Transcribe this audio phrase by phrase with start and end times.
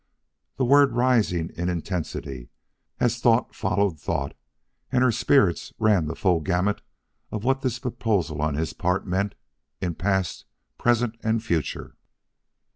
[0.57, 2.49] the word rising in intensity
[2.99, 4.35] as thought followed thought
[4.91, 6.81] and her spirits ran the full gamut
[7.31, 9.35] of what this proposal on his part meant
[9.79, 10.45] in past,
[10.79, 11.95] present and future.